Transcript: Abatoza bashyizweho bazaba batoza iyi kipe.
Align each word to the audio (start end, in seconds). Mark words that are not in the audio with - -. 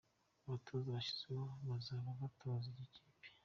Abatoza 0.45 0.87
bashyizweho 0.95 1.45
bazaba 1.67 2.09
batoza 2.21 2.67
iyi 2.71 2.87
kipe. 2.93 3.27